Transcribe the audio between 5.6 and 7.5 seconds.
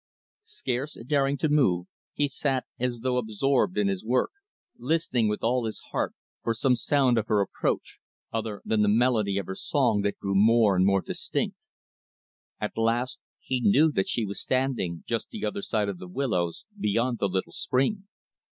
his heart, for some sound of her